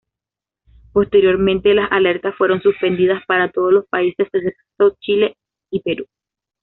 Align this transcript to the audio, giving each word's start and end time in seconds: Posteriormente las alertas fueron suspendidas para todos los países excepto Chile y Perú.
Posteriormente 0.93 1.75
las 1.75 1.91
alertas 1.91 2.33
fueron 2.35 2.59
suspendidas 2.59 3.23
para 3.27 3.51
todos 3.51 3.71
los 3.71 3.85
países 3.85 4.27
excepto 4.33 4.95
Chile 4.99 5.35
y 5.69 5.81
Perú. 5.81 6.05